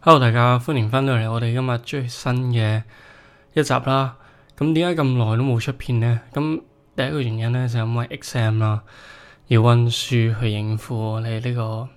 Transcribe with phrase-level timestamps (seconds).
[0.00, 2.82] Hello，大家歡迎翻到嚟我哋今日最新嘅
[3.54, 4.16] 一集啦。
[4.56, 6.20] 咁點解咁耐都冇出片呢？
[6.32, 6.62] 咁
[6.94, 8.82] 第一個原因呢，就因為 exam 啦，
[9.48, 11.88] 要温書去應付我哋呢個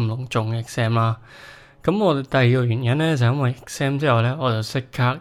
[0.00, 1.18] 咁隆重嘅 exam 啦。
[1.82, 5.20] 咁我哋第二個原因呢，就因為 exam 之後呢，我就即刻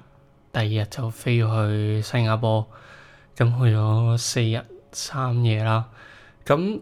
[0.52, 2.68] 第二日就飛去新加坡，
[3.36, 5.86] 咁去咗四日三夜啦。
[6.46, 6.80] 咁誒、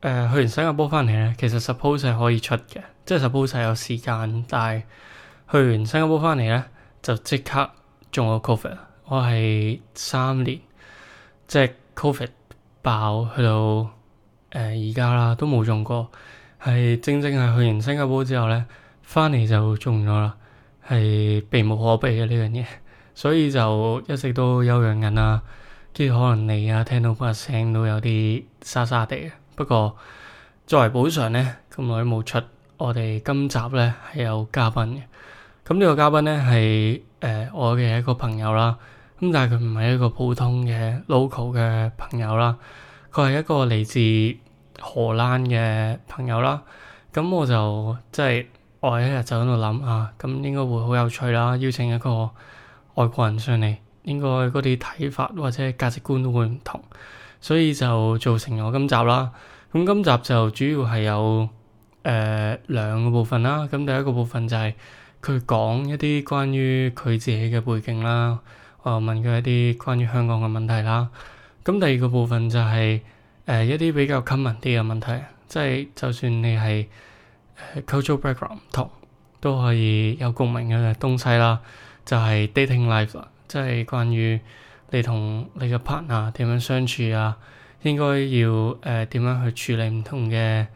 [0.00, 4.82] 呃、去完新加坡翻嚟呢，其實 suppose 係可以出嘅， 即係 suppose 係有時間，但係
[5.50, 6.64] 去完新加坡翻嚟呢，
[7.02, 7.70] 就即刻
[8.10, 8.76] 中咗 covid。
[9.06, 10.60] 我係三年
[11.46, 12.28] 即係 covid
[12.82, 13.88] 爆去到誒
[14.52, 16.10] 而家啦，都冇中過，
[16.62, 18.66] 係正正係去完新加坡之後呢，
[19.02, 20.34] 翻嚟就中咗啦，
[20.86, 22.66] 係避無可避嘅呢樣嘢，
[23.14, 25.42] 所以就一直都休養緊啦。
[25.94, 29.96] 跟住可能你啊聽到把聲都有啲沙沙地嘅，不過
[30.66, 32.38] 作為補償呢，咁耐都冇出，
[32.82, 35.02] 我哋今集呢係有嘉賓嘅。
[35.66, 38.76] 咁呢個嘉賓呢係誒我嘅一個朋友啦，
[39.20, 42.56] 咁但係佢唔係一個普通嘅 local 嘅朋友啦，
[43.12, 44.38] 佢係一個嚟自
[44.82, 46.62] 荷蘭嘅朋友啦。
[47.12, 48.46] 咁我就即係
[48.80, 52.30] 我一日就喺度諗啊，咁應該會好有趣啦，邀請一個
[52.94, 53.76] 外國人上嚟。
[54.08, 56.82] 應該嗰啲睇法或者價值觀都會唔同，
[57.40, 59.30] 所以就造成我今集啦。
[59.70, 61.48] 咁今集就主要係有
[62.04, 63.68] 誒、呃、兩個部分啦。
[63.70, 64.74] 咁第一個部分就係
[65.22, 68.38] 佢講一啲關於佢自己嘅背景啦，
[68.82, 69.42] 我又問佢一
[69.74, 71.08] 啲關於香港嘅問題啦。
[71.64, 73.02] 咁第二個部分就係、是、誒、
[73.46, 76.86] 呃、一啲比較 common 啲嘅問題，即係就算你係
[77.76, 78.90] 誒 cultural background 唔同，
[79.40, 81.60] 都可以有共鳴嘅東西啦。
[82.04, 83.28] 就係、是、dating life 啦。
[83.48, 84.38] 即係關於
[84.90, 87.36] 你同你嘅 partner 點樣相處啊，
[87.82, 90.66] 應該要誒點、呃、樣去處理唔同嘅誒、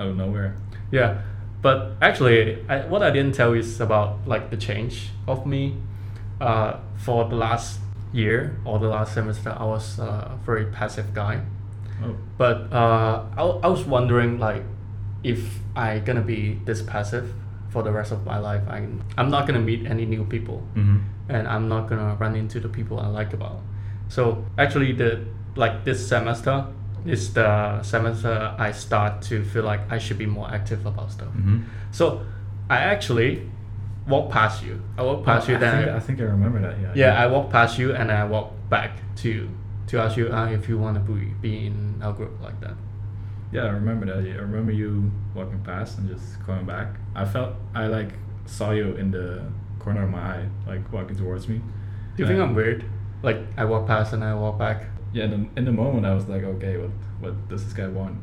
[0.00, 0.56] out of nowhere.
[0.90, 1.20] Yeah,
[1.62, 5.74] but actually, I, what I didn't tell is about like the change of me.
[6.40, 7.80] Uh, for the last
[8.12, 11.40] year or the last semester, I was a very passive guy.
[12.04, 12.14] Oh.
[12.36, 14.62] But uh, I, I was wondering like
[15.24, 17.34] if I gonna be this passive
[17.70, 18.62] for the rest of my life.
[18.68, 18.86] I
[19.18, 20.98] I'm not gonna meet any new people, Mm-hmm.
[21.28, 23.60] and I'm not gonna run into the people I like about.
[24.08, 25.24] So actually, the
[25.56, 26.66] like this semester
[27.08, 31.28] is the semester I start to feel like I should be more active about stuff.
[31.28, 31.62] Mm-hmm.
[31.90, 32.24] So
[32.68, 33.48] I actually
[34.06, 34.82] walk past you.
[34.96, 36.80] I walk past you, I, then think, I think I remember that.
[36.80, 36.92] Yeah.
[36.94, 39.50] yeah, I walk past you and I walk back to you
[39.88, 42.74] to ask you uh, if you want to be, be in our group like that.
[43.52, 44.18] Yeah, I remember that.
[44.18, 46.88] I remember you walking past and just coming back.
[47.14, 48.10] I felt I like
[48.44, 49.42] saw you in the
[49.78, 51.60] corner of my eye, like walking towards me.
[52.16, 52.84] Do you think Uh, I'm weird?
[53.22, 54.84] Like I walk past and I walk back.
[55.12, 56.90] Yeah, in the, in the moment I was like, okay, what
[57.20, 58.18] what does this guy want?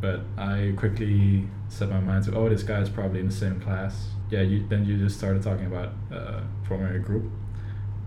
[0.00, 3.60] But I quickly set my mind to, oh, this guy is probably in the same
[3.60, 4.08] class.
[4.30, 7.30] Yeah, you then you just started talking about uh, forming a group,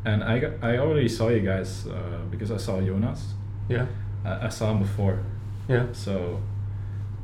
[0.04, 3.34] and I got, I already saw you guys uh, because I saw Jonas.
[3.70, 3.86] Yeah.
[4.26, 5.20] I, I saw him before,
[5.68, 5.86] Yeah.
[5.94, 6.42] so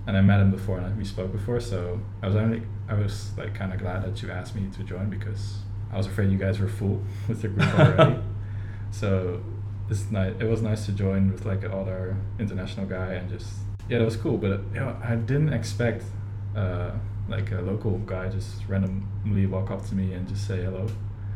[0.08, 1.60] and I met him before and we spoke before.
[1.60, 4.84] So I was only I was like kind of glad that you asked me to
[4.84, 5.60] join because
[5.92, 8.20] I was afraid you guys were full with your group already.
[8.92, 9.42] so
[9.92, 10.34] it's nice.
[10.40, 13.50] It was nice to join with like other international guy and just
[13.90, 14.38] yeah, that was cool.
[14.38, 16.04] But you know, I didn't expect
[16.56, 16.92] uh,
[17.30, 20.88] like a local guy just randomly walk up to me and just say hello.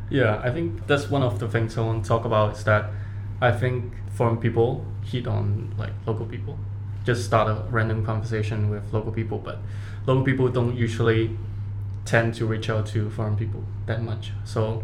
[0.09, 2.91] Yeah, I think that's one of the things I want to talk about is that
[3.41, 6.57] I think foreign people hit on like local people.
[7.05, 9.57] Just start a random conversation with local people, but
[10.07, 11.37] local people don't usually
[12.05, 14.31] tend to reach out to foreign people that much.
[14.43, 14.83] So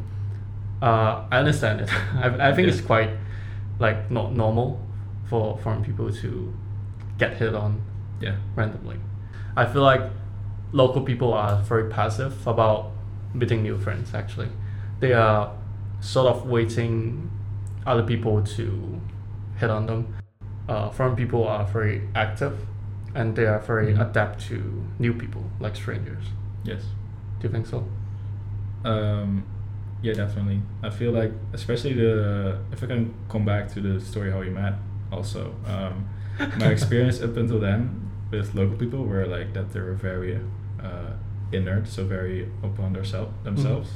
[0.82, 1.90] uh, I understand it.
[2.16, 2.74] I, I think Yeah.
[2.74, 3.12] it's quite
[3.82, 4.80] like not normal
[5.30, 6.54] for foreign people to
[7.18, 7.82] get hit on
[8.22, 8.36] Yeah.
[8.56, 8.98] randomly.
[9.58, 10.04] I feel like
[10.72, 12.92] local people are very passive about
[13.34, 14.50] meeting new friends actually.
[15.00, 15.52] They are
[16.00, 17.30] sort of waiting
[17.86, 19.02] other people to
[19.58, 20.14] hit on them.
[20.70, 22.54] Uh, foreign people are very active
[23.16, 24.02] and they are very Mhm.
[24.10, 26.26] adept to new people, like strangers.
[26.64, 26.84] Yes.
[27.40, 27.84] Do you think so?
[28.86, 29.44] Um,
[30.02, 30.62] yeah, definitely.
[30.84, 34.50] I feel like, especially the if I can come back to the story how we
[34.50, 34.74] met.
[35.12, 36.08] Also, um,
[36.58, 40.40] my experience up until then with local people were like that they were very
[40.82, 41.12] uh,
[41.52, 43.90] inert, so very upon themselves themselves.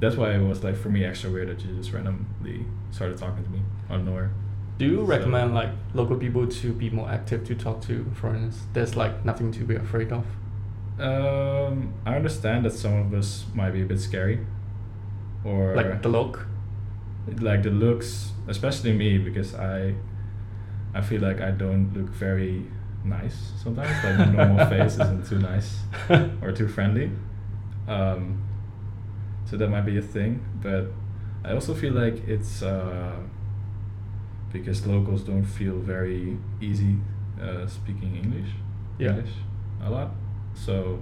[0.00, 3.42] That's why it was like for me extra weird that you just randomly started talking
[3.44, 4.30] to me out of nowhere.
[4.78, 8.60] Do you So- recommend like local people to be more active to talk to foreigners?
[8.74, 10.24] There's like nothing to be afraid of.
[11.00, 14.44] Um, I understand that some of us might be a bit scary,
[15.48, 16.46] or Like the look.
[17.40, 19.94] like the looks, especially me, because I,
[20.94, 22.64] I feel like I don't look very
[23.04, 23.90] nice sometimes.
[24.04, 25.70] Like my normal face isn't too nice
[26.42, 27.10] or too friendly.
[27.86, 28.42] Um,
[29.44, 30.84] so that might be a thing, but
[31.44, 33.16] I also feel like it's uh,
[34.52, 36.96] because locals don't feel very easy
[37.40, 38.50] uh, speaking English.
[38.98, 39.10] Yeah.
[39.10, 39.34] English
[39.84, 40.10] a lot.
[40.54, 40.98] So,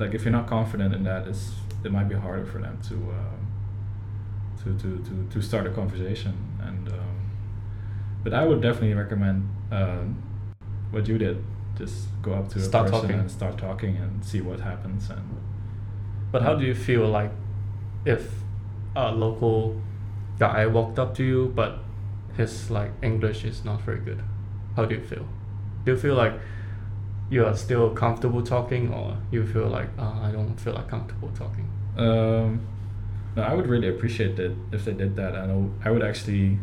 [0.00, 1.52] like, if you're not confident in that, it's
[1.84, 3.40] it might be harder for them to um,
[4.62, 6.34] to, to, to, to start a conversation.
[6.60, 7.30] And um,
[8.22, 10.22] but I would definitely recommend um,
[10.90, 11.42] what you did.
[11.78, 13.20] Just go up to Start a person talking.
[13.20, 15.08] and start talking and see what happens.
[15.08, 15.22] And
[16.32, 17.30] But how do you feel like
[18.04, 18.30] if
[18.94, 19.80] a local
[20.38, 21.78] guy walked up to you but
[22.36, 24.22] his like English is not very good?
[24.76, 25.26] How do you feel?
[25.84, 26.34] Do you feel like
[27.30, 31.30] you are still comfortable talking or you feel like uh, I don't feel like comfortable
[31.34, 31.66] talking?
[31.96, 32.60] Um,
[33.36, 36.02] no, I would really appreciate it if they did that, and I would- I would
[36.02, 36.58] actually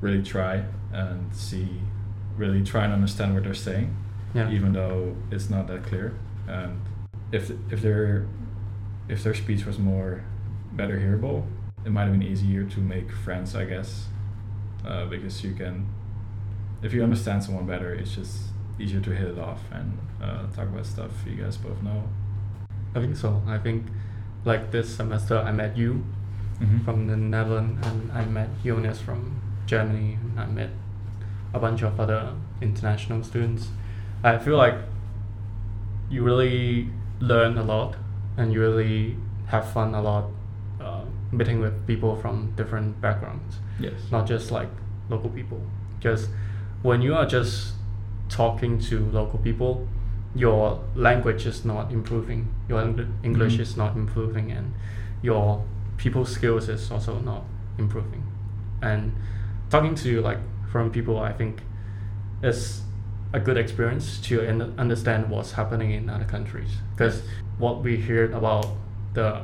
[0.00, 1.80] really try and see,
[2.36, 3.94] really try and understand what they're saying,
[4.34, 4.50] Yeah.
[4.50, 6.14] even though it's not that clear.
[6.48, 6.80] And
[7.32, 8.26] if if their
[9.08, 10.22] if their speech was more
[10.72, 11.44] better hearable,
[11.84, 14.08] it might have been easier to make friends, I guess,
[14.86, 15.86] uh, because you can,
[16.82, 20.68] if you understand someone better, it's just easier to hit it off and uh, talk
[20.68, 22.02] about stuff you guys both know.
[22.94, 23.42] I think so.
[23.46, 23.86] I think
[24.44, 26.04] like this semester I met you
[26.60, 26.84] Mhm.
[26.84, 30.70] from the Netherlands and I met Jonas from Germany and I met
[31.54, 33.70] a bunch of other international students.
[34.22, 34.76] I feel like
[36.10, 36.88] you really
[37.20, 37.96] learn a lot
[38.36, 39.16] and you really
[39.46, 40.24] have fun a lot
[40.80, 44.10] uh, meeting with people from different backgrounds, Yes.
[44.10, 44.68] not just like
[45.08, 45.60] local people.
[45.98, 46.28] Because
[46.82, 47.74] when you are just
[48.32, 49.86] talking to local people,
[50.34, 53.60] your language is not improving, your Eng- English Mhm.
[53.60, 54.72] is not improving, and
[55.22, 55.62] your
[55.98, 57.42] people skills is also not
[57.78, 58.22] improving.
[58.80, 59.12] And
[59.70, 60.38] talking to like
[60.70, 61.62] from people, I think
[62.42, 62.82] is
[63.34, 66.78] a good experience to un- understand what's happening in other countries.
[66.96, 67.22] Because
[67.58, 68.66] what we hear about
[69.14, 69.42] the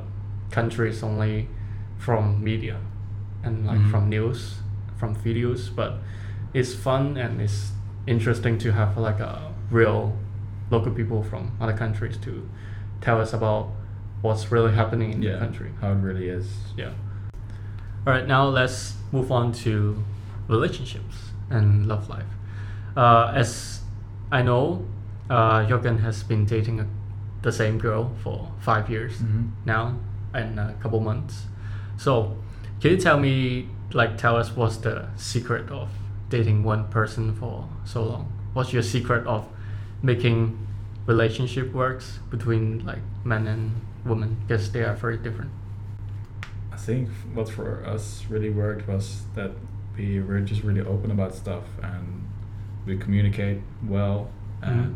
[0.50, 1.48] countries only
[1.98, 2.76] from media
[3.44, 3.90] and like Mhm.
[3.90, 4.60] from news,
[4.96, 5.98] from videos, but
[6.54, 7.72] it's fun and it's
[8.08, 10.16] interesting to have like a real
[10.70, 12.48] local people from other countries to
[13.00, 13.70] tell us about
[14.22, 15.70] what's really happening in yeah, the country.
[15.80, 16.46] how it really is.
[16.76, 16.92] Yeah.
[18.06, 20.02] All right, now let's move on to
[20.48, 21.16] relationships
[21.50, 22.24] and love life.
[22.96, 23.80] Uh, as
[24.32, 24.84] I know,
[25.30, 26.86] uh, Jörgen has been dating a,
[27.42, 29.50] the same girl for five years Mhm.
[29.64, 29.94] now
[30.34, 31.46] and a couple months.
[31.96, 32.36] So,
[32.80, 35.88] can you tell me, like, tell us what's the secret of
[36.30, 38.32] dating one person for so long?
[38.52, 39.46] What's your secret of
[40.02, 40.58] making
[41.06, 44.36] relationship works between like men and women?
[44.46, 45.50] Because they are very different.
[46.72, 49.52] I think what for us really worked was that
[49.96, 52.24] we were just really open about stuff and
[52.86, 54.30] we communicate well
[54.62, 54.94] and Mhm.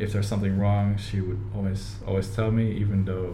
[0.00, 3.32] if there's something wrong she would always always tell me even though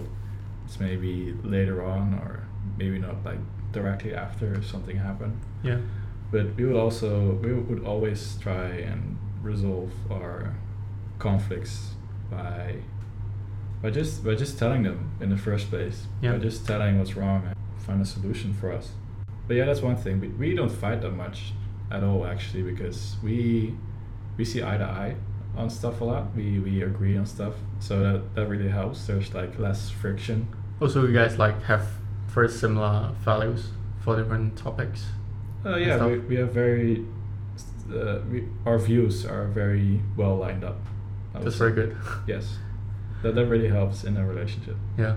[0.65, 2.41] it's maybe later on or
[2.79, 3.39] maybe not like
[3.73, 5.79] directly after something happened Yeah.
[6.31, 10.55] But we would also we would always try and resolve our
[11.19, 11.95] conflicts
[12.31, 12.77] by
[13.83, 16.07] by just by just telling them in the first place.
[16.23, 16.33] Yeah.
[16.33, 18.91] By just telling what's wrong and find a solution for us.
[19.47, 20.21] But yeah, that's one thing.
[20.21, 21.53] We, we don't fight that much
[21.91, 23.75] at all actually because we
[24.37, 25.17] we see eye to eye
[25.57, 26.35] on stuff a lot.
[26.35, 27.55] We we agree on stuff.
[27.79, 29.07] So that, that really helps.
[29.07, 30.49] There's like less friction.
[30.81, 31.87] Also, you guys like have
[32.29, 33.69] very similar values
[34.01, 35.05] for different topics.
[35.65, 37.05] Uh, yeah, we, we have very
[37.93, 40.77] uh, we, our views are very well lined up.
[41.35, 41.97] That's very good.
[42.27, 42.59] Yes,
[43.23, 44.77] that that really helps in a relationship.
[44.99, 45.17] Yeah.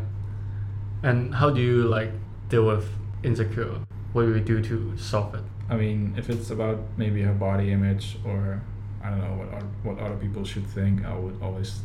[1.04, 2.12] And how do you like
[2.50, 2.90] deal with
[3.24, 3.80] insecure?
[4.14, 5.44] What do we do to solve it?
[5.70, 8.62] I mean, if it's about maybe her body image or
[9.04, 11.82] I don't know what what other people should think, I would always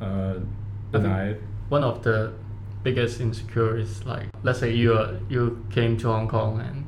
[0.00, 0.34] uh,
[0.92, 1.42] deny it.
[1.68, 2.32] One of the
[2.82, 6.84] biggest insecure is like let's say you you came to Hong Kong and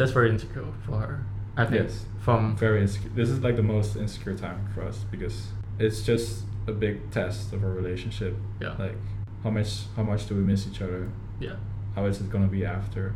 [0.00, 1.24] that's very insecure for her.
[1.56, 2.06] I think Yes.
[2.20, 3.10] from Very insecure.
[3.14, 5.36] This is like the most insecure time for us because
[5.78, 8.34] it's just a big test of our relationship.
[8.60, 8.96] yeah Like
[9.44, 11.08] how much how much do we miss each other?
[11.40, 11.56] yeah
[11.94, 13.14] How is it gonna be after?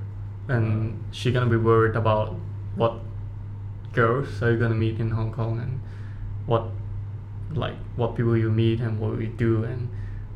[0.48, 2.36] and she gonna be worried about
[2.76, 2.94] what
[3.94, 5.80] girls are you gonna meet in Hong Kong and
[6.46, 6.64] what
[7.64, 9.88] like what people you meet and what we do and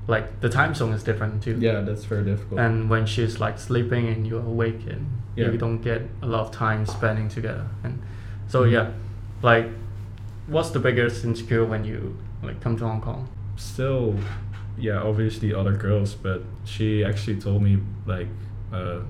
[0.09, 1.57] like the time zone is different too.
[1.61, 2.59] Yeah, that's very difficult.
[2.61, 5.51] And when she's like sleeping and you're awake and Yeah.
[5.53, 8.01] you don't get a lot of time spending together and
[8.49, 8.73] so Mhm.
[8.73, 8.91] yeah,
[9.43, 9.69] like
[10.49, 13.29] what's the biggest insecure when you like come to Hong Kong?
[13.57, 14.15] still
[14.79, 18.29] yeah obviously other girls but she actually told me like
[18.73, 19.01] uh,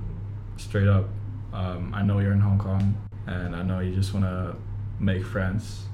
[0.57, 1.05] straight up
[1.53, 2.95] um, i know you're in hong kong
[3.27, 4.57] and i know you just want to
[4.99, 5.85] make friends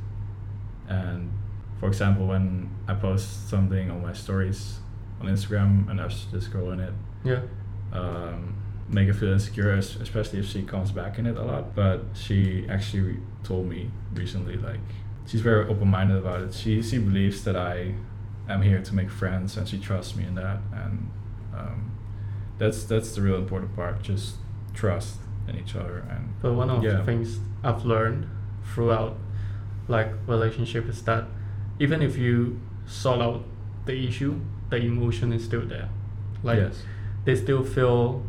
[0.88, 1.28] and
[1.80, 4.78] for example when i post something on my stories
[5.26, 5.98] on instagram and
[6.32, 6.92] this girl in it
[7.24, 7.40] Yeah.
[7.92, 8.56] um,
[8.88, 11.74] make her feel insecure, especially if she comes back in it a lot.
[11.74, 14.80] But she actually told me recently, like,
[15.26, 16.52] she's very open minded about it.
[16.52, 17.94] She she believes that I
[18.48, 20.58] am here to make friends, and she trusts me in that.
[20.72, 21.10] And
[21.56, 21.92] um,
[22.58, 24.02] that's that's the real important part.
[24.02, 24.36] Just
[24.74, 25.16] trust
[25.48, 26.04] in each other.
[26.10, 26.96] And But one of Yeah.
[26.98, 28.26] the things I've learned
[28.74, 29.16] throughout
[29.88, 31.24] like relationship is that
[31.80, 33.44] even if you sort out
[33.86, 34.40] the issue,
[34.74, 35.88] the emotion is still there.
[36.42, 36.82] Like yes,
[37.24, 38.22] they still feel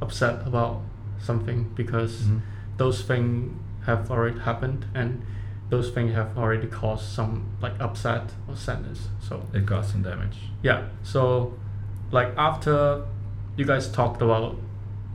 [0.00, 0.74] upset about
[1.18, 2.40] something because Mhm.
[2.76, 3.52] those things
[3.86, 5.22] have already happened and
[5.70, 7.32] those things have already caused some
[7.64, 9.00] like upset or sadness.
[9.20, 10.38] So it caused some damage.
[10.62, 10.80] yeah.
[11.02, 11.54] So
[12.18, 12.76] like after
[13.56, 14.56] you guys talked about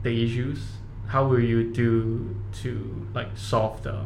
[0.03, 0.59] the issues,
[1.13, 2.71] how will you do to
[3.13, 3.97] like solve the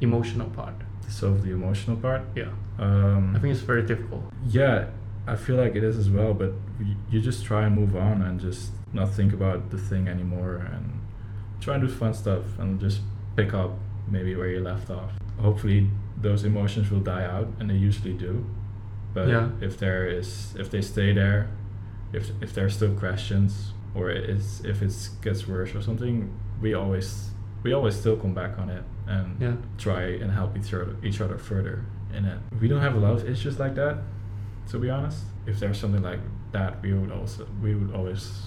[0.00, 0.74] emotional part?
[1.06, 2.22] To solve the emotional part.
[2.34, 2.50] Yeah.
[2.78, 4.24] Um, I think it's very difficult.
[4.60, 4.86] Yeah,
[5.26, 6.52] I feel like it is as well, but
[7.10, 11.00] you just try and move on and just not think about the thing anymore and
[11.60, 13.00] try and do fun stuff and just
[13.36, 13.72] pick up
[14.08, 15.12] maybe where you left off.
[15.40, 15.88] Hopefully
[16.20, 18.44] those emotions will die out and they usually do.
[19.14, 19.48] But Yeah.
[19.60, 21.48] if there is if they stay there,
[22.12, 26.74] if if there are still questions or it's if it gets worse or something, we
[26.74, 27.30] always
[27.62, 29.54] we always still come back on it and Yeah.
[29.78, 31.84] try and help each other each other further
[32.16, 32.38] in it.
[32.60, 33.98] We don't have a lot of issues like that,
[34.70, 35.18] to be honest.
[35.46, 36.20] If there's something like
[36.52, 38.42] that, we would also we would always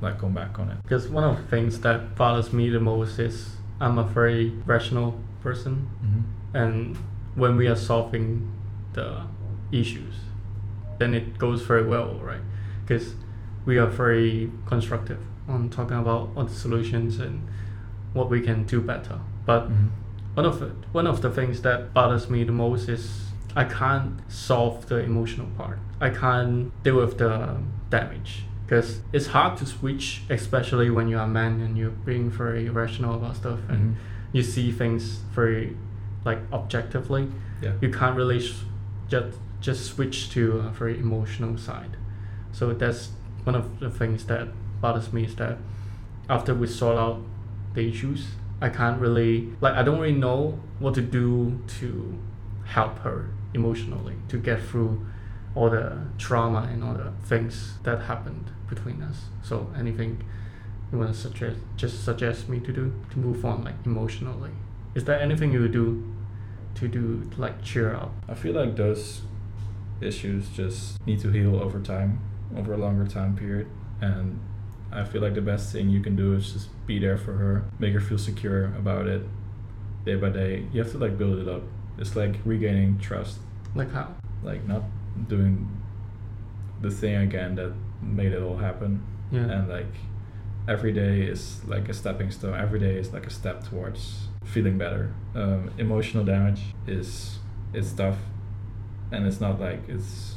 [0.00, 0.76] like come back on it.
[0.82, 5.18] Because one of the things that bothers me the most is I'm a very rational
[5.42, 6.56] person Mm-hmm.
[6.56, 6.96] and
[7.34, 8.50] when we are solving
[8.94, 9.22] the
[9.70, 10.14] issues
[10.98, 12.40] then it goes very well right
[12.84, 13.14] because
[13.66, 17.46] we are very constructive on talking about all the solutions and
[18.14, 19.90] what we can do better but Mhm.
[20.34, 23.25] one of the, one of the things that bothers me the most is
[23.56, 25.78] I can't solve the emotional part.
[26.00, 27.56] I can't deal with the
[27.90, 32.68] damage because it's hard to switch, especially when you're a man and you're being very
[32.68, 33.98] rational about stuff and Mhm.
[34.32, 35.76] you see things very
[36.24, 37.28] like objectively.
[37.62, 37.72] Yeah.
[37.80, 38.64] You can't really sh-
[39.08, 41.96] just just switch to a very emotional side.
[42.52, 43.10] So that's
[43.44, 44.48] one of the things that
[44.82, 45.56] bothers me is that
[46.28, 47.22] after we sort out
[47.74, 48.26] the issues,
[48.60, 52.18] I can't really like I don't really know what to do to
[52.64, 55.06] help her emotionally to get through
[55.54, 59.24] all the trauma and all the things that happened between us.
[59.42, 60.22] So anything
[60.92, 64.50] you want to suggest just suggest me to do to move on like emotionally.
[64.94, 66.14] Is there anything you would do
[66.76, 68.12] to do to, like cheer up?
[68.28, 69.22] I feel like those
[70.00, 72.20] issues just need to heal over time,
[72.56, 73.66] over a longer time period.
[74.00, 74.38] And
[74.92, 77.64] I feel like the best thing you can do is just be there for her,
[77.78, 79.22] make her feel secure about it
[80.04, 80.66] day by day.
[80.72, 81.62] You have to like build it up.
[81.98, 83.38] It's like regaining trust,
[83.74, 84.14] Like how?
[84.42, 84.82] like not
[85.28, 85.68] doing
[86.80, 87.72] the thing again that
[88.02, 89.02] made it all happen.
[89.32, 89.40] Yeah.
[89.40, 89.92] And like
[90.68, 92.54] every day is like a stepping stone.
[92.54, 95.12] Every day is like a step towards feeling better.
[95.34, 97.38] Um, emotional damage is
[97.72, 98.18] it's tough
[99.10, 100.34] and it's not like it's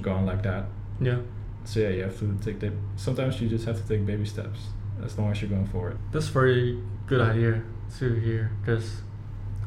[0.00, 0.64] gone like that.
[1.00, 1.18] Yeah.
[1.64, 2.72] So yeah, you have to take the.
[2.96, 4.60] Sometimes you just have to take baby steps
[5.04, 5.98] as long as you're going forward.
[6.12, 7.62] That's very good idea
[7.98, 9.02] to hear because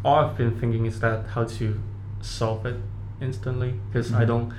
[0.03, 1.79] all I've been thinking is that how to
[2.21, 2.77] solve it
[3.21, 4.27] instantly because I Mhm.
[4.27, 4.53] don't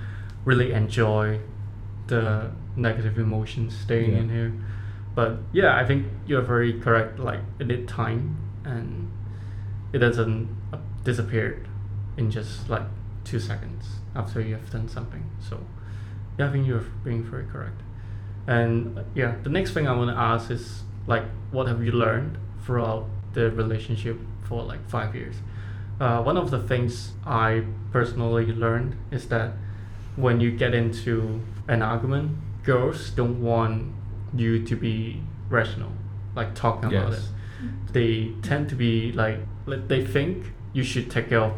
[0.45, 1.41] really enjoy
[2.09, 4.19] the negative emotions staying Yeah.
[4.19, 4.53] in here.
[5.15, 7.19] But yeah, I think you're very correct.
[7.19, 9.09] Like it did time and
[9.93, 11.63] it doesn't uh, disappear
[12.17, 12.85] in just like
[13.25, 15.25] two seconds after you have done something.
[15.41, 15.61] So
[16.39, 17.81] yeah, I think you're being very correct.
[18.47, 21.93] And uh, yeah, the next thing I want to ask is like, what have you
[21.93, 24.19] learned throughout the relationship
[24.51, 25.37] for like five years?
[26.01, 29.53] Uh, one of the things I personally learned is that
[30.17, 33.93] when you get into an argument, girls don't want
[34.35, 35.93] you to be rational,
[36.35, 37.31] like talking about Yes.
[37.63, 37.93] it.
[37.93, 41.53] They tend to be like, they think you should take care of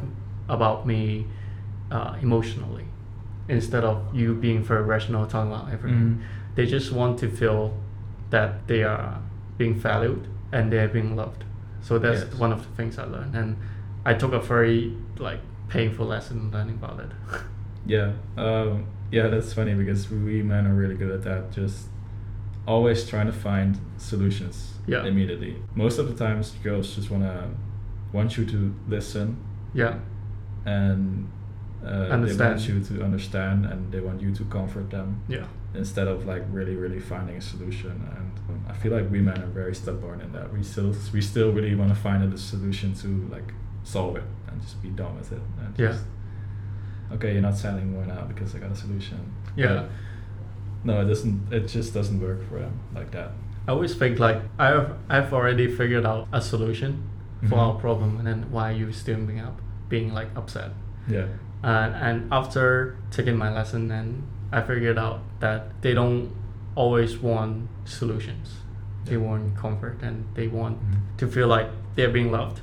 [0.48, 1.26] about me
[1.90, 2.86] uh, emotionally
[3.48, 6.18] instead of you being very rational talking about everything.
[6.18, 6.54] Mhm.
[6.56, 7.74] They just want to feel
[8.30, 9.18] that they are
[9.58, 11.44] being valued and they're being loved.
[11.82, 12.34] So that's Yes.
[12.34, 13.56] one of the things I learned, and
[14.04, 17.10] I took a very like painful lesson learning about it.
[17.86, 21.50] Yeah, um, yeah, that's funny because we men are really good at that.
[21.52, 21.88] Just
[22.66, 25.04] always trying to find solutions Yeah.
[25.04, 25.56] immediately.
[25.74, 27.48] Most of the times, girls just wanna
[28.12, 29.36] want you to listen
[29.74, 29.94] yeah,
[30.66, 31.26] and
[31.84, 36.06] uh, they want you to understand and they want you to comfort them yeah, instead
[36.08, 37.90] of like really really finding a solution.
[38.16, 40.52] And um, I feel like we men are very stubborn in that.
[40.52, 43.52] We still we still really want to find a solution to like
[43.84, 45.40] solve it and just be done with it.
[45.60, 45.88] And Yeah.
[45.88, 46.04] just,
[47.14, 49.18] okay, you're not selling more now because I got a solution.
[49.56, 49.66] yeah.
[49.74, 49.88] But
[50.84, 51.52] no, it doesn't.
[51.52, 53.30] It just doesn't work for them like that.
[53.68, 57.08] I always think like I've I've already figured out a solution
[57.48, 57.58] for Mhm.
[57.58, 60.70] our problem, and then why are you still being up, being like upset?
[61.08, 61.26] Yeah.
[61.62, 66.30] Uh, and after taking my lesson, and I figured out that they don't
[66.74, 68.56] always want solutions.
[69.04, 69.18] They Yeah.
[69.28, 71.16] want comfort, and they want Mhm.
[71.18, 72.60] to feel like they're being loved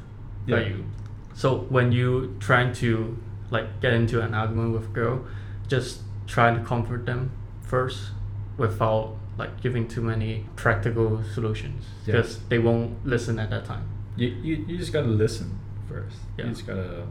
[0.48, 0.86] by you.
[1.34, 3.18] So when you trying to
[3.52, 5.22] like get into an argument with a girl,
[5.68, 7.32] just try to comfort them
[7.62, 8.12] first
[8.58, 12.18] without like giving too many practical solutions Yeah.
[12.18, 13.84] because they won't listen at that time.
[14.18, 15.58] You, you you just gotta listen
[15.88, 16.18] first.
[16.38, 16.46] Yeah.
[16.46, 17.04] You just gotta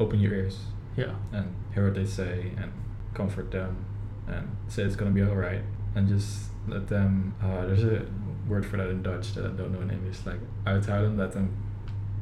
[0.00, 0.58] open your ears
[0.96, 1.14] Yeah.
[1.32, 2.70] and hear what they say and
[3.14, 3.84] comfort them
[4.28, 5.62] and say it's gonna be alright
[5.94, 7.34] and just let them.
[7.42, 8.06] Uh, there's a
[8.48, 10.18] word for that in Dutch that I don't know in English.
[10.24, 11.54] Like uithuilen, let them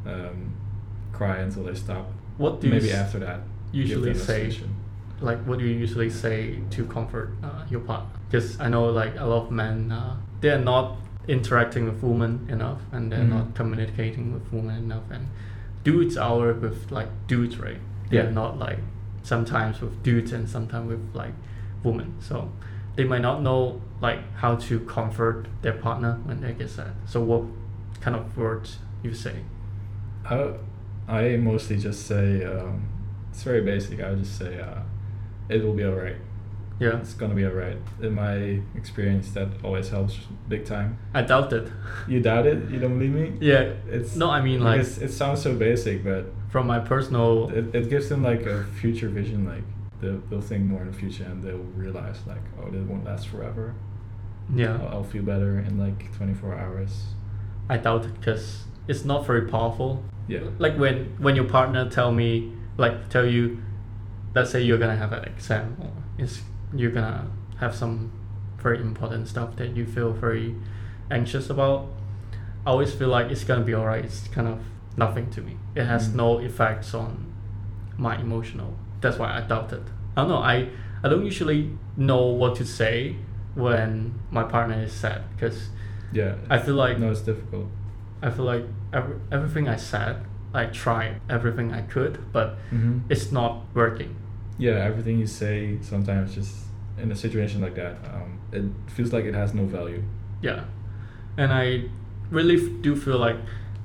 [0.07, 0.55] um,
[1.13, 2.11] cry until they stop.
[2.39, 3.41] What do you Maybe after that,
[3.73, 4.53] usually say?
[5.21, 8.11] Like what do you usually say to comfort uh, your partner?
[8.31, 10.97] Because I know like a lot of men, uh, they're not
[11.29, 13.29] interacting with women enough, and they're Mhm.
[13.29, 15.09] not communicating with women enough.
[15.11, 15.29] And
[15.85, 17.79] dudes are with like dudes, right?
[18.13, 18.31] They're Yeah.
[18.31, 18.79] not like
[19.23, 21.35] sometimes with dudes and sometimes with like
[21.83, 22.15] women.
[22.21, 22.51] So
[22.97, 26.93] they might not know like how to comfort their partner when they get sad.
[27.07, 27.45] So what
[28.01, 29.37] kind of words you say?
[30.29, 30.55] I,
[31.09, 32.87] I mostly just say um,
[33.31, 34.01] it's very basic.
[34.01, 34.83] I would just say uh,
[35.49, 36.17] it will be alright.
[36.79, 37.77] Yeah, It's gonna be alright.
[38.01, 40.99] In my experience, that always helps big time.
[41.15, 41.69] I doubt it.
[42.09, 42.71] You doubt it?
[42.71, 43.33] You don't believe me?
[43.41, 47.75] Yeah, It's no, I mean like it sounds so basic, but from my personal it,
[47.75, 49.45] it gives them like a future vision.
[49.47, 49.65] Like
[50.01, 53.29] they'll, they'll think more in the future and they'll realize like, oh, it won't last
[53.29, 53.75] forever.
[54.55, 54.79] yeah.
[54.83, 57.05] I'll, I'll feel better in like 24 hours.
[57.69, 60.03] I doubt it because it's not very powerful.
[60.27, 60.41] Yeah.
[60.59, 63.63] Like when when your partner tell me like tell you,
[64.35, 66.43] let's say you're gonna have an exam or is
[66.75, 68.13] you're gonna have some
[68.59, 70.55] very important stuff that you feel very
[71.11, 71.89] anxious about.
[72.67, 74.05] I always feel like it's gonna be alright.
[74.05, 74.61] It's kind of
[74.97, 75.57] nothing to me.
[75.75, 76.15] It has Mm.
[76.15, 77.27] no effects on
[77.97, 78.75] my emotional.
[79.01, 79.83] That's why I doubt it.
[80.17, 80.39] I don't know.
[80.39, 80.69] I
[81.05, 83.17] I don't usually know what to say
[83.55, 85.71] when my partner is sad because
[86.13, 86.35] Yeah.
[86.49, 87.67] I feel like no, it's difficult.
[88.23, 90.17] I feel like every, everything I said,
[90.55, 92.99] I tried everything I could, but Mm-hmm.
[93.09, 94.15] it's not working.
[94.59, 96.55] Yeah, everything you say sometimes just
[96.99, 100.03] in a situation like that, um, it feels like it has no value.
[100.43, 100.65] Yeah,
[101.37, 101.85] and I
[102.31, 103.37] really f- do feel like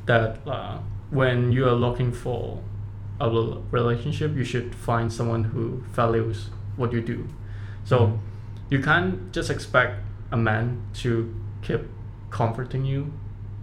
[0.05, 2.61] that uh, when you are looking for
[3.19, 3.29] a
[3.71, 7.27] relationship, you should find someone who values what you do.
[7.83, 8.17] So Mhm.
[8.69, 10.01] you can't just expect
[10.31, 11.81] a man to keep
[12.29, 13.11] comforting you,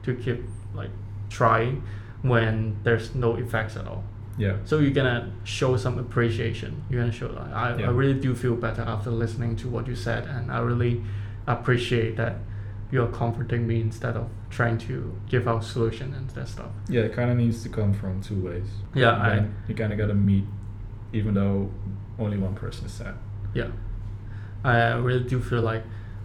[0.02, 0.42] to keep
[0.74, 0.90] like
[1.28, 1.82] trying
[2.22, 4.02] when there's no effects at all.
[4.36, 4.56] Yeah.
[4.64, 6.82] So you're gonna show some appreciation.
[6.90, 7.86] You're gonna show like I, Yeah.
[7.86, 11.02] I really do feel better after listening to what you said, and I really
[11.46, 12.36] appreciate that
[12.90, 16.70] you're comforting me instead of trying to give out solution and that stuff.
[16.88, 18.66] Yeah, it kind of needs to come from two ways.
[18.94, 20.46] Yeah, you I- kinda- you kind of got to meet,
[21.12, 21.70] even though
[22.18, 23.14] only one person is sad.
[23.54, 23.68] Yeah.
[24.64, 25.82] I really do feel like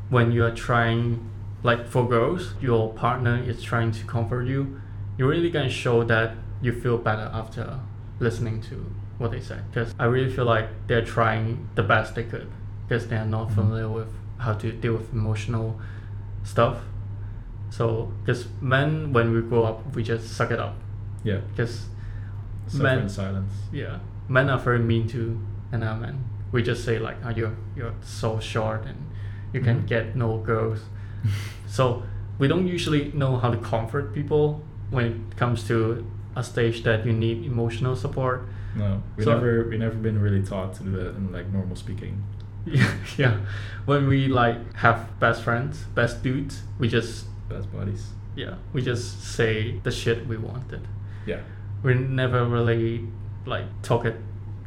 [0.10, 1.30] when you are trying,
[1.64, 4.80] like for girls, your partner is trying to comfort you,
[5.18, 7.80] you're really gonna show that you feel better after
[8.20, 8.76] listening to
[9.18, 9.58] what they say.
[9.70, 12.48] Because I really feel like they're trying the best they could
[12.88, 13.56] because they are not Mhm.
[13.56, 15.80] familiar with how to deal with emotional
[16.44, 16.78] stuff.
[17.70, 20.76] So, because men, when we grow up, we just suck it up.
[21.24, 21.88] Yeah, Because
[22.74, 23.52] Men- in silence.
[23.72, 25.40] yeah, men are very mean to
[25.72, 26.24] another man.
[26.52, 28.98] We just say like, "Oh, you're you're so short and
[29.54, 29.88] you can Mhm.
[29.88, 30.80] get no girls."
[31.68, 32.04] so
[32.40, 37.06] we don't usually know how to comfort people when it comes to a stage that
[37.06, 38.48] you need emotional support.
[38.76, 41.76] No, we So- never we never been really taught to do that in like normal
[41.76, 42.24] speaking.
[42.66, 43.38] yeah, yeah.
[43.86, 48.12] When we like have best friends, best dudes, we just Best buddies.
[48.36, 50.82] yeah, we just say the shit we wanted.
[51.26, 51.40] Yeah.
[51.84, 53.08] We never really
[53.46, 54.16] like talk it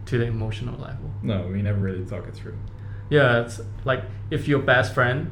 [0.07, 1.11] to the emotional level.
[1.23, 2.57] No, we never really talk it through.
[3.11, 5.31] Yeah, it's like if your best friend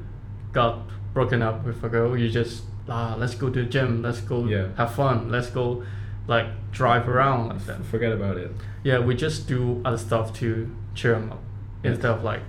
[0.53, 0.79] got
[1.15, 4.47] broken up with a girl, you just ah, let's go to the gym, let's go
[4.47, 4.69] Yeah.
[4.77, 5.83] have fun, let's go
[6.31, 7.85] like drive around like that.
[7.85, 8.51] Forget about it.
[8.85, 10.49] Yeah, we just do other stuff to
[10.95, 11.43] cheer them up
[11.83, 11.95] Yes.
[11.95, 12.43] instead of like,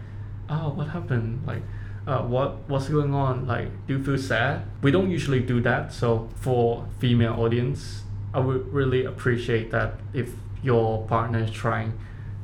[0.50, 1.42] oh, what happened?
[1.48, 1.64] Like,
[2.08, 3.48] uh, what what's going on?
[3.48, 4.62] Like, do you feel sad?
[4.84, 5.92] We don't usually do that.
[5.94, 10.30] So for female audience, I would really appreciate that if
[10.64, 11.92] your partner is trying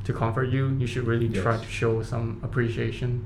[0.04, 3.24] to comfort you, you should really try to show some appreciation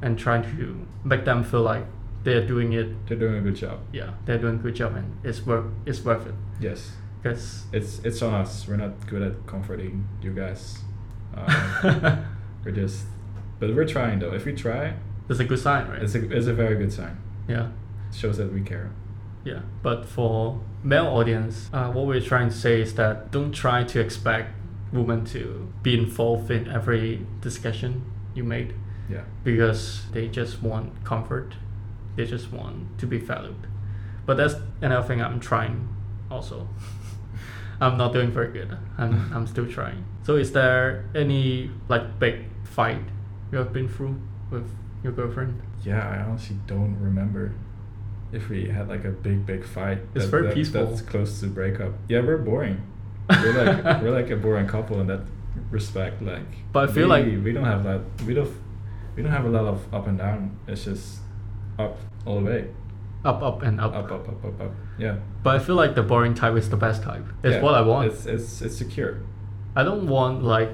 [0.00, 1.84] and try to make them feel like
[2.24, 2.88] they're doing it.
[3.06, 3.76] They're doing a good job.
[3.92, 6.34] Yeah, they're doing a good job and it's worth it's worth it.
[6.60, 6.92] Yes.
[7.22, 8.66] Because It's it's on us.
[8.66, 10.78] We're not good at comforting you guys.
[11.34, 12.26] Um,
[12.64, 13.04] we're just,
[13.58, 14.32] but we're trying though.
[14.34, 14.94] If we try,
[15.28, 16.02] it's a good sign, right?
[16.02, 17.16] it's a it's a very good sign.
[17.48, 17.68] yeah.
[18.08, 18.90] It shows that we care.
[19.44, 23.82] Yeah, but for male audience, uh, what we're trying to say is that don't try
[23.84, 24.52] to expect
[24.92, 28.04] women to be involved in every discussion
[28.34, 28.74] you made
[29.10, 29.22] Yeah.
[29.42, 31.54] because they just want comfort,
[32.14, 33.66] they just want to be valued.
[34.26, 35.88] But that's another thing I'm trying
[36.30, 36.68] also.
[37.82, 38.76] I'm not doing very good.
[38.96, 40.04] I'm, I'm still trying.
[40.22, 43.02] So is there any like big fight
[43.50, 44.70] you have been through with
[45.02, 45.60] your girlfriend?
[45.84, 47.52] Yeah, I honestly don't remember
[48.30, 49.98] if we had like a big big fight.
[50.14, 50.86] It's very peaceful.
[50.86, 51.92] That's close to breakup.
[52.08, 52.80] Yeah, we're boring.
[53.28, 55.22] We're like we're like a boring couple in that
[55.70, 56.22] respect.
[56.22, 58.02] Like, But I feel we, like- we don't have that.
[58.24, 58.54] We don't
[59.16, 60.56] we don't have a lot of up and down.
[60.68, 61.18] It's just
[61.80, 62.68] up all the way.
[63.24, 63.94] Up, up, and up.
[63.94, 64.72] Up up up up up.
[64.98, 65.16] Yeah.
[65.42, 67.24] But I feel like the boring type is the best type.
[67.44, 68.08] It's Yeah, what I want.
[68.12, 69.18] It's it's it's secure.
[69.76, 70.70] I don't want like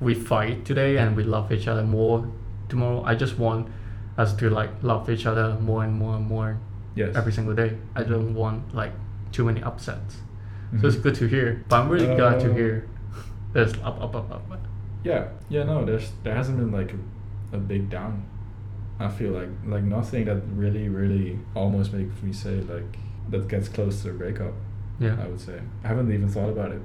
[0.00, 2.30] we fight today and we love each other more
[2.68, 3.02] tomorrow.
[3.04, 3.68] I just want
[4.16, 6.58] us to like love each other more and more and more
[6.94, 7.16] Yes.
[7.16, 7.76] every single day.
[7.96, 8.92] I don't want like
[9.32, 10.18] too many upsets.
[10.80, 11.02] So it's Mhm.
[11.02, 11.64] good to hear.
[11.68, 12.86] But I'm really glad to Uh, hear
[13.52, 14.42] there's up, up, up, up.
[15.02, 18.22] Yeah, yeah, no, there's there hasn't been like a, a big down.
[19.00, 22.98] I feel like like nothing that really, really almost makes me say like
[23.30, 24.52] that gets close to a breakup.
[24.98, 25.16] Yeah.
[25.22, 26.82] I would say I haven't even thought about it.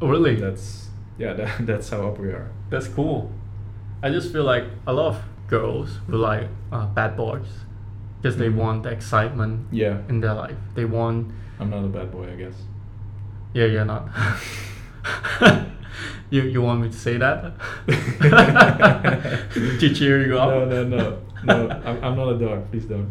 [0.00, 0.34] Oh, really?
[0.36, 2.50] That's yeah, that, that's how up we are.
[2.70, 3.30] That's cool.
[4.02, 7.46] I just feel like a lot of girls will like uh, bad boys
[8.20, 8.56] because they Mhm.
[8.56, 10.56] want the excitement Yeah, in their life.
[10.74, 12.54] They want I'm not a bad boy, I guess.
[13.54, 14.08] Yeah, you're not.
[16.30, 17.52] you you want me to say that?
[19.78, 20.48] to cheer you up?
[20.50, 21.68] No, no, no, no.
[21.68, 22.70] I'm, I'm not a dog.
[22.70, 23.10] Please don't.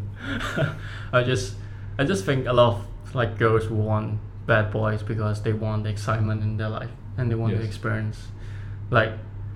[1.13, 1.55] I just
[1.97, 5.89] I just think a lot of like girls want bad boys because they want the
[5.89, 7.67] excitement in their life and they want to Yes.
[7.67, 8.27] experience
[8.89, 9.11] like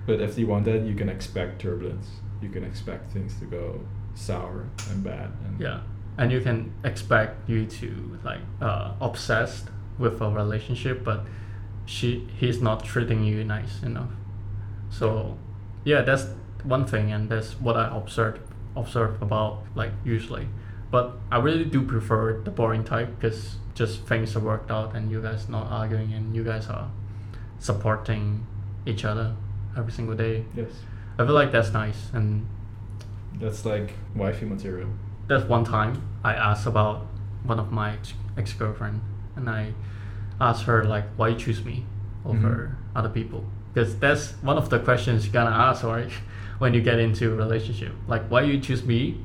[0.06, 2.06] But if you want that, you can expect turbulence.
[2.40, 3.80] You can expect things to go
[4.14, 5.30] sour and bad.
[5.46, 5.80] And yeah.
[6.18, 11.24] And you can expect you to like uh, obsessed with a relationship but
[11.86, 14.10] she he's not treating you nice enough.
[14.90, 15.36] So
[15.84, 16.26] yeah, that's
[16.64, 18.40] one thing and that's what I observed
[18.76, 20.48] observe about like usually.
[20.90, 25.10] But I really do prefer the boring type because just things are worked out and
[25.10, 26.90] you guys not arguing and you guys are
[27.58, 28.46] supporting
[28.86, 29.34] each other
[29.76, 30.44] every single day.
[30.54, 30.70] Yes,
[31.18, 32.46] I feel like that's nice and
[33.34, 34.88] that's like wifey material.
[35.28, 37.06] that's one time I asked about
[37.44, 37.98] one of my
[38.36, 39.00] ex girlfriend
[39.34, 39.74] and I
[40.40, 41.84] asked her like why you choose me
[42.24, 42.98] over mm-hmm.
[42.98, 46.10] other people because that's one of the questions you gotta ask right
[46.58, 47.92] when you get into a relationship.
[48.08, 49.20] Like why you choose me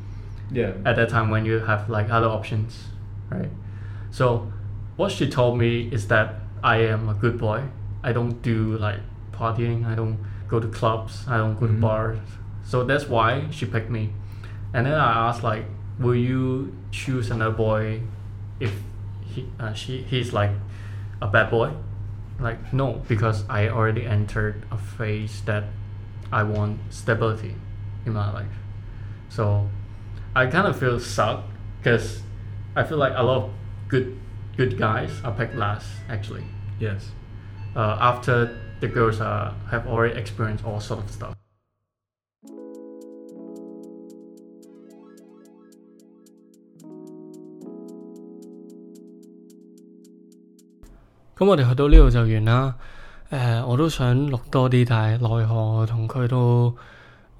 [0.51, 0.73] Yeah.
[0.85, 2.87] at that time when you have like other options
[3.29, 3.49] right?
[4.11, 4.51] So
[4.97, 7.63] what she told me is that I am a good boy.
[8.03, 8.99] I don't do like
[9.31, 9.85] partying.
[9.85, 10.17] I don't
[10.49, 11.25] go to clubs.
[11.27, 11.79] I don't go to Mhm.
[11.81, 12.19] bars.
[12.65, 14.11] So that's why she picked me.
[14.73, 15.65] And then I asked like
[15.99, 18.01] will you choose another boy
[18.59, 18.73] if
[19.21, 20.51] he uh, she he's like
[21.21, 21.71] a bad boy?
[22.39, 25.63] Like no because I already entered a phase that
[26.32, 27.54] I want stability
[28.04, 28.56] in my life.
[29.28, 29.68] So
[30.34, 31.44] I kind of feel suck
[31.78, 32.22] because
[32.74, 33.50] I feel like a lot of
[33.88, 34.18] good
[34.56, 36.44] good guys are picked last actually.
[36.78, 37.10] Yes.
[37.74, 41.34] Uh, after the girls are, have already experienced all sort of stuff.
[51.36, 52.74] 咁我哋去到呢度就完啦。
[53.30, 56.74] 誒、我都想錄多啲，但係奈何我同佢都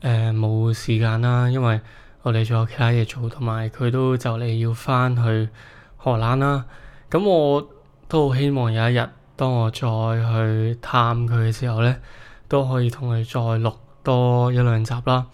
[0.03, 1.81] 誒冇、時間啦，因為
[2.23, 5.49] 我哋仲有其他嘢做，同埋佢都就嚟要翻去
[5.97, 6.65] 荷蘭啦。
[7.11, 7.67] 咁我
[8.09, 12.01] 都好希望有一日，當我再去探佢嘅時候咧，
[12.49, 15.27] 都可以同佢再錄多一兩集啦。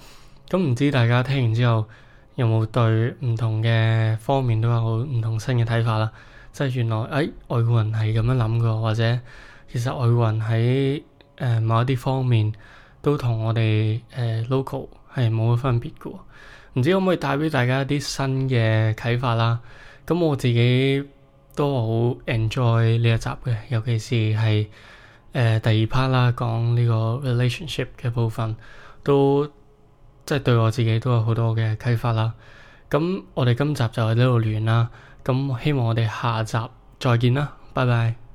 [0.48, 1.86] 咁唔知大家聽完之後
[2.34, 6.12] 有冇對唔同嘅方面都有唔同新嘅睇法啦？
[6.52, 9.18] 即係原來誒、哎外國人係咁樣諗嘅，或者
[9.70, 10.56] 其實外國人喺
[10.98, 11.02] 誒、
[11.36, 12.52] 呃某一啲方面
[13.00, 16.16] 都同我哋誒、呃 local 係冇乜分別嘅喎。
[16.74, 19.60] 唔知可唔可以帶俾大家一啲新嘅啟發啦？
[20.06, 21.04] 咁我自己
[21.54, 24.66] 都好 enjoy 呢一集嘅，尤其是係誒、
[25.32, 28.56] 呃第二 part 啦，講呢個 relationship 嘅部分，
[29.04, 29.46] 都
[30.24, 32.32] 即係對我自己都有好多嘅啟發啦。
[32.90, 34.90] 咁我哋今集就喺呢度完啦。
[35.24, 36.58] 咁希望我哋下集
[36.98, 38.25] 再見啦，拜拜。